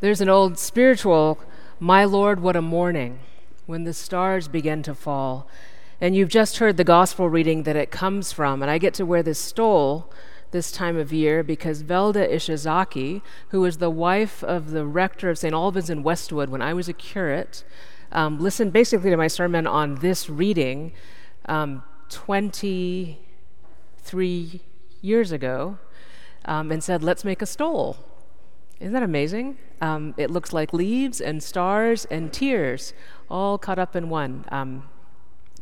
[0.00, 1.38] There's an old spiritual,
[1.78, 3.18] My Lord, what a morning,
[3.66, 5.46] when the stars begin to fall.
[6.00, 8.62] And you've just heard the gospel reading that it comes from.
[8.62, 10.10] And I get to wear this stole
[10.52, 15.36] this time of year because Velda Ishizaki, who was the wife of the rector of
[15.36, 15.52] St.
[15.52, 17.62] Albans in Westwood when I was a curate,
[18.10, 20.92] um, listened basically to my sermon on this reading
[21.44, 24.60] um, 23
[25.02, 25.76] years ago
[26.46, 27.98] um, and said, Let's make a stole.
[28.80, 29.58] Isn't that amazing?
[29.82, 32.94] Um, it looks like leaves and stars and tears
[33.30, 34.46] all caught up in one.
[34.48, 34.88] Um,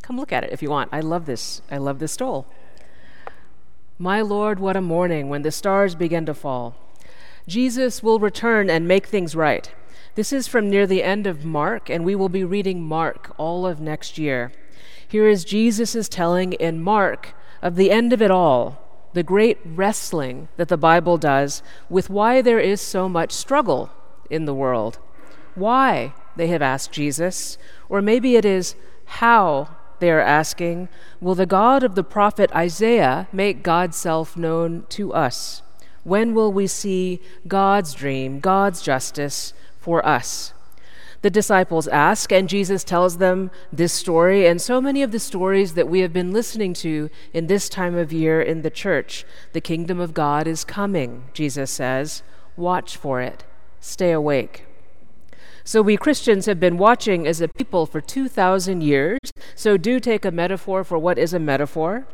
[0.03, 0.91] come look at it if you want.
[0.93, 1.61] I love this.
[1.69, 2.47] I love this stole.
[3.99, 6.77] My Lord, what a morning when the stars begin to fall.
[7.49, 9.75] Jesus will return and make things right.
[10.15, 13.67] This is from near the end of Mark, and we will be reading Mark all
[13.67, 14.53] of next year.
[15.07, 20.49] Here is Jesus' telling in Mark of the end of it all the great wrestling
[20.57, 23.91] that the Bible does with why there is so much struggle
[24.31, 24.99] in the world.
[25.55, 30.89] Why, they have asked Jesus, or maybe it is how they are asking,
[31.21, 35.63] will the God of the prophet Isaiah make God's self known to us?
[36.05, 40.53] When will we see God's dream, God's justice for us?
[41.23, 45.75] The disciples ask, and Jesus tells them this story and so many of the stories
[45.75, 49.25] that we have been listening to in this time of year in the church.
[49.53, 52.23] The kingdom of God is coming, Jesus says.
[52.57, 53.45] Watch for it,
[53.81, 54.65] stay awake.
[55.65, 59.19] So, we Christians have been watching as a people for 2,000 years.
[59.55, 62.07] So, do take a metaphor for what is a metaphor.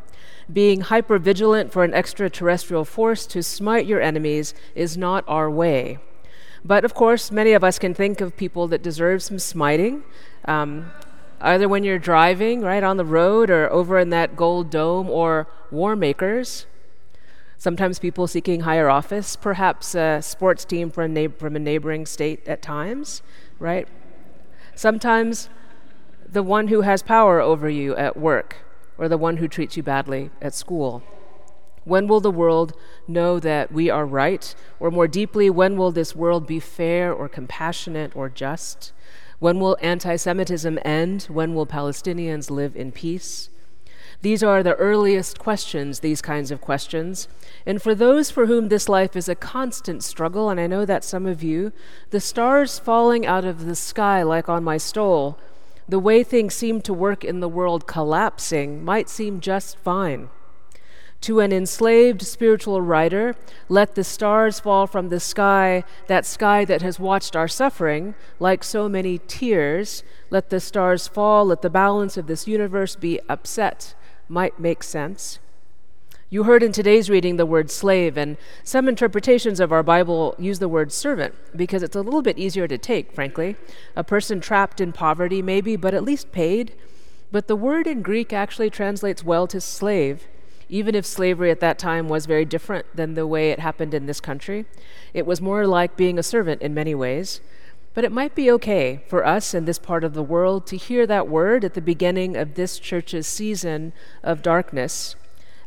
[0.51, 5.99] Being hypervigilant for an extraterrestrial force to smite your enemies is not our way.
[6.65, 10.03] But of course, many of us can think of people that deserve some smiting,
[10.45, 10.91] um,
[11.39, 15.45] either when you're driving, right, on the road, or over in that gold dome, or
[15.69, 16.65] war makers.
[17.59, 22.45] Sometimes people seeking higher office, perhaps a sports team from a, from a neighboring state
[22.47, 23.21] at times,
[23.59, 23.87] right?
[24.73, 25.49] Sometimes
[26.27, 28.57] the one who has power over you at work,
[28.97, 31.03] or the one who treats you badly at school.
[31.85, 32.73] When will the world
[33.07, 34.53] know that we are right?
[34.79, 38.91] Or more deeply, when will this world be fair or compassionate or just?
[39.39, 41.23] When will anti Semitism end?
[41.23, 43.49] When will Palestinians live in peace?
[44.21, 47.27] These are the earliest questions, these kinds of questions.
[47.65, 51.03] And for those for whom this life is a constant struggle, and I know that
[51.03, 51.71] some of you,
[52.09, 55.37] the stars falling out of the sky like on my stole,
[55.87, 60.29] the way things seem to work in the world collapsing might seem just fine.
[61.25, 63.35] To an enslaved spiritual writer,
[63.67, 68.63] let the stars fall from the sky, that sky that has watched our suffering, like
[68.63, 70.03] so many tears.
[70.29, 73.95] Let the stars fall, let the balance of this universe be upset,
[74.29, 75.39] might make sense.
[76.29, 80.59] You heard in today's reading the word slave, and some interpretations of our Bible use
[80.59, 83.55] the word servant because it's a little bit easier to take, frankly.
[83.95, 86.75] A person trapped in poverty, maybe, but at least paid.
[87.31, 90.27] But the word in Greek actually translates well to slave
[90.69, 94.05] even if slavery at that time was very different than the way it happened in
[94.05, 94.65] this country.
[95.13, 97.41] It was more like being a servant in many ways.
[97.93, 101.07] But it might be okay for us in this part of the world to hear
[101.07, 105.15] that word at the beginning of this church's season of darkness.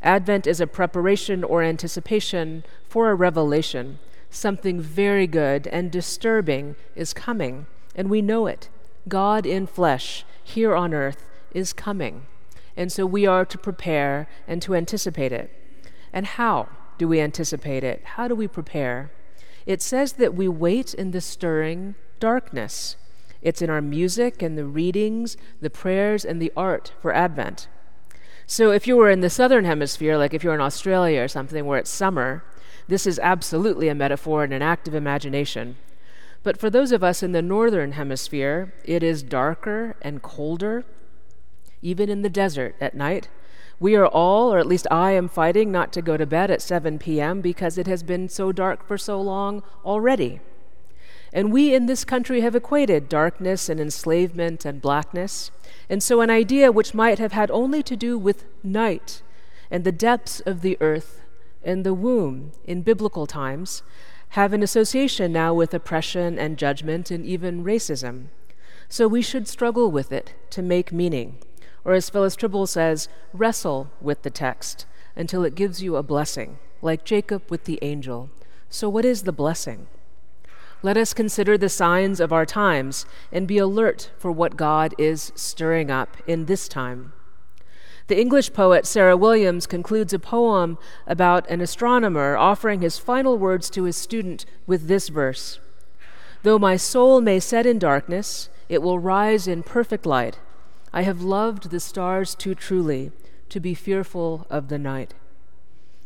[0.03, 3.98] Advent is a preparation or anticipation for a revelation.
[4.30, 8.69] Something very good and disturbing is coming, and we know it.
[9.09, 12.26] God in flesh, here on earth, is coming.
[12.78, 15.50] And so we are to prepare and to anticipate it.
[16.12, 18.05] And how do we anticipate it?
[18.15, 19.11] How do we prepare?
[19.66, 22.94] It says that we wait in the stirring darkness.
[23.43, 27.66] It's in our music and the readings, the prayers, and the art for Advent.
[28.47, 31.66] So if you were in the southern hemisphere, like if you're in Australia or something
[31.66, 32.45] where it's summer,
[32.87, 35.78] this is absolutely a metaphor and an act of imagination.
[36.45, 40.84] But for those of us in the northern hemisphere, it is darker and colder
[41.83, 43.28] even in the desert at night.
[43.81, 46.62] We are all, or at least I am fighting not to go to bed at
[46.62, 47.41] 7 p.m.
[47.41, 50.41] because it has been so dark for so long already.
[51.33, 55.51] And we in this country have equated darkness and enslavement and blackness.
[55.89, 59.22] And so, an idea which might have had only to do with night
[59.71, 61.21] and the depths of the earth
[61.63, 63.83] and the womb in biblical times
[64.31, 68.27] have an association now with oppression and judgment and even racism.
[68.89, 71.39] So, we should struggle with it to make meaning
[71.88, 74.84] or as Phyllis Trible says, wrestle with the text
[75.16, 78.28] until it gives you a blessing, like Jacob with the angel.
[78.68, 79.86] So, what is the blessing?
[80.82, 85.32] Let us consider the signs of our times and be alert for what God is
[85.34, 87.14] stirring up in this time.
[88.08, 90.76] The English poet Sarah Williams concludes a poem
[91.06, 95.58] about an astronomer offering his final words to his student with this verse
[96.42, 100.38] Though my soul may set in darkness, it will rise in perfect light.
[100.92, 103.12] I have loved the stars too truly
[103.50, 105.14] to be fearful of the night.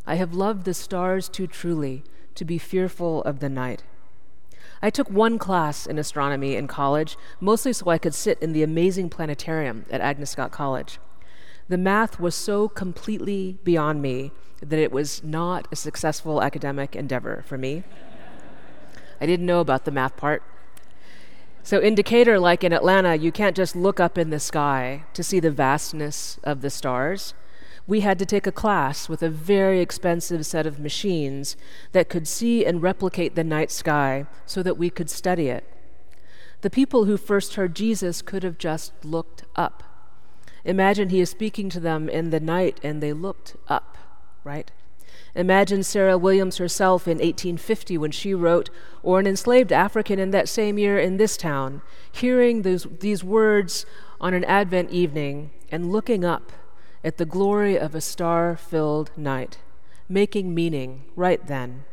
[0.07, 2.03] I have loved the stars too truly
[2.35, 3.85] to be fearful of the night.
[4.81, 8.65] I took one class in astronomy in college, mostly so I could sit in the
[8.65, 10.99] amazing planetarium at Agnes Scott College.
[11.69, 17.45] The math was so completely beyond me that it was not a successful academic endeavor
[17.47, 17.85] for me.
[19.21, 20.43] I didn't know about the math part.
[21.65, 25.23] So, in Decatur, like in Atlanta, you can't just look up in the sky to
[25.23, 27.35] see the vastness of the stars.
[27.87, 31.57] We had to take a class with a very expensive set of machines
[31.93, 35.65] that could see and replicate the night sky so that we could study it.
[36.63, 39.83] The people who first heard Jesus could have just looked up.
[40.65, 43.99] Imagine he is speaking to them in the night and they looked up,
[44.45, 44.71] right?
[45.35, 48.69] Imagine Sarah Williams herself in 1850 when she wrote,
[49.03, 51.81] or an enslaved African in that same year in this town,
[52.11, 53.87] hearing those, these words
[54.21, 56.53] on an Advent evening and looking up
[57.03, 59.59] at the glory of a star filled night,
[60.09, 61.85] making meaning right then.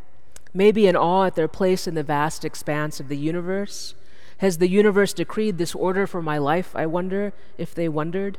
[0.53, 3.95] Maybe in awe at their place in the vast expanse of the universe.
[4.39, 6.75] Has the universe decreed this order for my life?
[6.75, 8.37] I wonder if they wondered.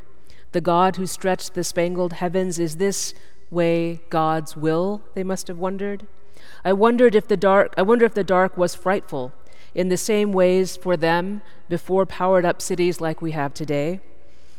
[0.52, 3.14] The God who stretched the spangled heavens, is this
[3.50, 6.06] way God's will, they must have wondered.
[6.64, 9.32] I wondered if the dark I wonder if the dark was frightful
[9.74, 14.00] in the same ways for them before powered up cities like we have today.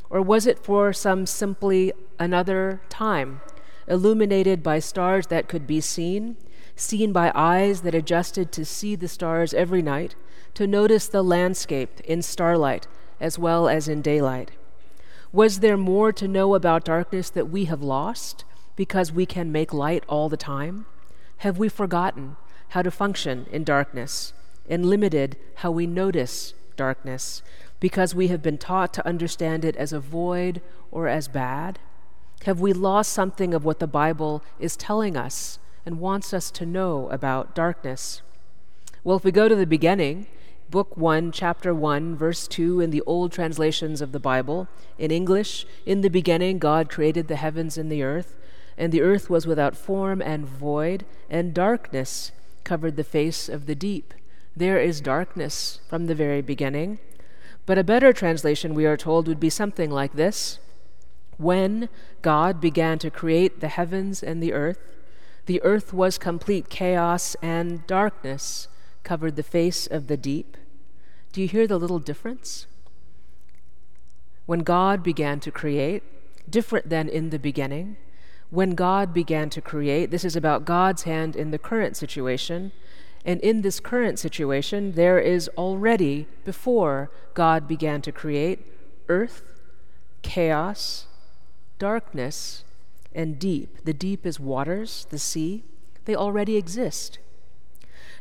[0.10, 3.42] Or was it for some simply another time,
[3.88, 6.38] illuminated by stars that could be seen,
[6.76, 10.16] seen by eyes that adjusted to see the stars every night,
[10.54, 12.88] to notice the landscape in starlight
[13.20, 14.52] as well as in daylight?
[15.32, 18.44] Was there more to know about darkness that we have lost?
[18.76, 20.86] Because we can make light all the time?
[21.38, 22.36] Have we forgotten
[22.70, 24.34] how to function in darkness
[24.70, 27.42] and limited how we notice darkness
[27.80, 31.80] because we have been taught to understand it as a void or as bad?
[32.46, 36.66] Have we lost something of what the Bible is telling us and wants us to
[36.66, 38.22] know about darkness?
[39.04, 40.28] Well, if we go to the beginning,
[40.70, 44.68] Book 1, Chapter 1, Verse 2 in the old translations of the Bible,
[44.98, 48.38] in English, in the beginning, God created the heavens and the earth
[48.82, 52.32] and the earth was without form and void, and darkness
[52.64, 54.12] covered the face of the deep.
[54.56, 56.98] There is darkness from the very beginning.
[57.68, 60.58] But a better translation, we are told, would be something like this
[61.38, 61.90] When
[62.24, 64.80] God began to create the heavens and the earth,
[65.46, 68.68] the earth was complete chaos, and darkness
[69.04, 70.58] covered the face of the deep.
[71.34, 72.66] Do you hear the little difference?
[74.48, 76.02] When God began to create,
[76.50, 77.98] different than in the beginning,
[78.52, 80.12] when God began to create.
[80.12, 82.72] This is about God's hand in the current situation.
[83.26, 88.66] And in this current situation, there is already, before God began to create,
[89.08, 89.42] earth,
[90.22, 91.08] chaos,
[91.80, 92.64] darkness,
[93.14, 93.84] and deep.
[93.84, 95.64] The deep is waters, the sea.
[96.06, 97.20] They already exist.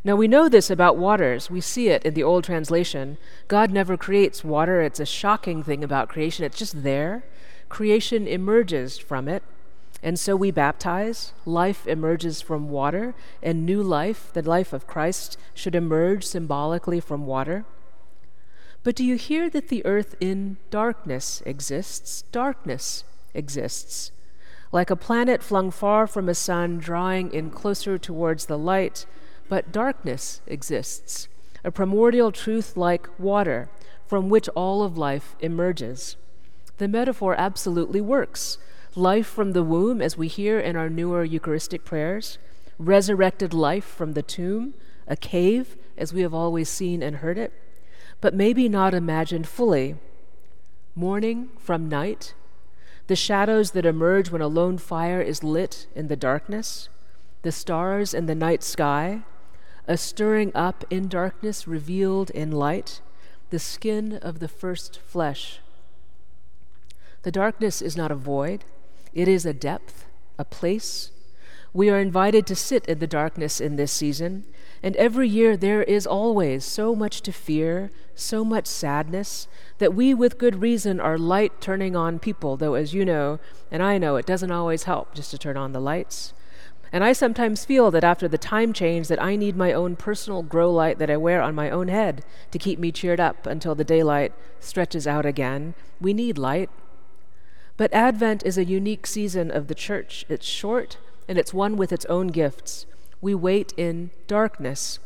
[0.03, 1.51] Now we know this about waters.
[1.51, 3.19] We see it in the old translation.
[3.49, 4.81] God never creates water.
[4.81, 6.45] It's a shocking thing about creation.
[6.45, 7.25] It's just there.
[7.69, 9.43] Creation emerges from it.
[10.03, 15.37] And so we baptize, life emerges from water, and new life, the life of Christ,
[15.53, 17.67] should emerge symbolically from water.
[18.83, 22.23] But do you hear that the earth in darkness exists?
[22.33, 24.11] Darkness exists.
[24.73, 29.05] Like a planet flung far from a sun, drawing in closer towards the light,
[29.51, 31.29] but darkness exists,
[31.63, 33.69] a primordial truth like water,
[34.07, 36.17] from which all of life emerges.
[36.79, 38.57] The metaphor absolutely works
[38.97, 42.39] life from the womb, as we hear in our newer Eucharistic prayers,
[42.79, 44.75] resurrected life from the tomb,
[45.07, 47.53] a cave, as we have always seen and heard it,
[48.21, 49.97] but maybe not imagined fully.
[50.95, 52.35] Morning from night,
[53.07, 56.89] the shadows that emerge when a lone fire is lit in the darkness,
[57.43, 59.23] the stars in the night sky,
[59.87, 63.01] a stirring up in darkness revealed in light,
[63.51, 65.61] the skin of the first flesh.
[67.23, 68.65] The darkness is not a void.
[69.15, 70.07] It is a depth,
[70.39, 71.11] a place.
[71.73, 74.45] We are invited to sit in the darkness in this season,
[74.83, 79.47] and every year there is always so much to fear, so much sadness,
[79.79, 83.39] that we with good reason are light turning on people, though, as you know,
[83.71, 86.35] and I know, it doesn't always help just to turn on the lights.
[86.93, 90.43] And I sometimes feel that after the time change that I need my own personal
[90.43, 93.77] grow light that I wear on my own head to keep me cheered up until
[93.77, 95.75] the daylight stretches out again.
[96.01, 96.69] We need light.
[97.81, 100.27] But Advent is a unique season of the church.
[100.29, 102.85] It's short and it's one with its own gifts.
[103.23, 104.99] We wait in darkness.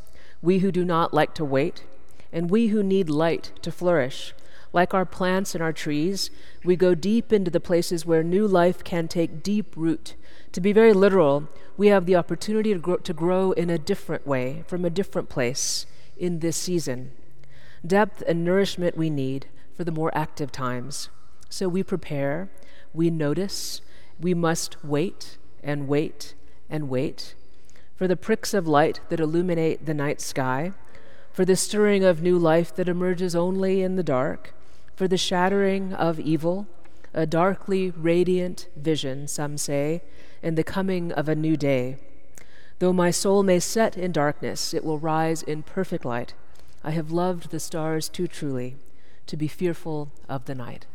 [0.42, 1.84] We who do not like to wait,
[2.32, 4.34] and we who need light to flourish.
[4.72, 6.30] Like our plants and our trees,
[6.64, 10.16] we go deep into the places where new life can take deep root.
[10.50, 14.26] To be very literal, we have the opportunity to grow, to grow in a different
[14.26, 15.86] way, from a different place
[16.18, 17.12] in this season.
[17.86, 21.08] Depth and nourishment we need for the more active times.
[21.48, 22.50] So we prepare,
[22.94, 23.82] we notice,
[24.18, 26.34] we must wait and wait
[26.70, 27.34] and wait
[27.96, 30.72] for the pricks of light that illuminate the night sky,
[31.32, 34.52] for the stirring of new life that emerges only in the dark,
[34.94, 36.66] for the shattering of evil,
[37.12, 40.02] a darkly radiant vision, some say,
[40.42, 41.96] and the coming of a new day.
[42.80, 46.34] Though my soul may set in darkness, it will rise in perfect light.
[46.82, 48.76] I have loved the stars too truly
[49.26, 50.86] to be fearful of the night.